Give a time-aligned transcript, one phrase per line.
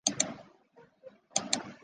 [0.03, 1.75] 有晚唐诗意味。